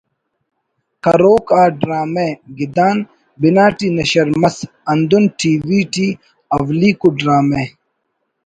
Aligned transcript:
کروک 1.03 1.45
آ 1.61 1.63
ڈرامہ 1.79 2.25
”گدان“ 2.57 2.97
بنا 3.39 3.65
ٹی 3.77 3.87
نشر 3.97 4.27
مس 4.41 4.57
ہندن 4.89 5.23
ٹی 5.39 5.51
وی 5.67 5.79
ٹی 5.93 6.07
اولیکو 6.55 7.09
ڈرامہ 7.19 7.61